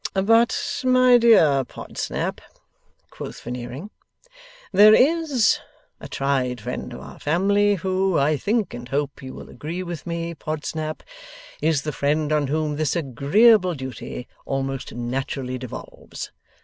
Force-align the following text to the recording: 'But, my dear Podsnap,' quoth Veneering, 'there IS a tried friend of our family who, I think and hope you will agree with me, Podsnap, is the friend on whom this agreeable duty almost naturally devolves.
'But, 0.15 0.81
my 0.83 1.19
dear 1.19 1.63
Podsnap,' 1.63 2.41
quoth 3.11 3.39
Veneering, 3.41 3.91
'there 4.71 4.95
IS 4.95 5.59
a 5.99 6.07
tried 6.07 6.59
friend 6.59 6.91
of 6.91 7.01
our 7.01 7.19
family 7.19 7.75
who, 7.75 8.17
I 8.17 8.35
think 8.35 8.73
and 8.73 8.89
hope 8.89 9.21
you 9.21 9.35
will 9.35 9.47
agree 9.47 9.83
with 9.83 10.07
me, 10.07 10.33
Podsnap, 10.33 11.03
is 11.61 11.83
the 11.83 11.91
friend 11.91 12.31
on 12.31 12.47
whom 12.47 12.77
this 12.77 12.95
agreeable 12.95 13.75
duty 13.75 14.27
almost 14.43 14.91
naturally 14.95 15.59
devolves. 15.59 16.31